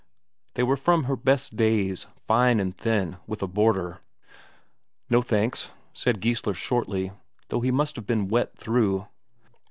They 0.55 0.63
were 0.63 0.77
from 0.77 1.03
her 1.03 1.15
best 1.15 1.55
days; 1.55 2.07
fine 2.15 2.59
and 2.59 2.75
thin, 2.75 3.17
with 3.27 3.43
a 3.43 3.47
border. 3.47 3.99
"No, 5.11 5.21
thanks," 5.21 5.69
said 5.93 6.21
Geissler 6.21 6.55
shortly, 6.55 7.11
though 7.49 7.61
he 7.61 7.69
must 7.69 7.97
have 7.97 8.07
been 8.07 8.27
wet 8.27 8.57
through. 8.57 9.05